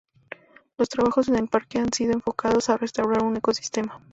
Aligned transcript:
Los 0.79 0.89
trabajos 0.89 1.27
en 1.27 1.35
el 1.35 1.47
parque 1.47 1.77
han 1.77 1.93
sido 1.93 2.13
enfocados 2.13 2.69
a 2.71 2.77
restaurar 2.77 3.23
un 3.23 3.37
ecosistema. 3.37 4.01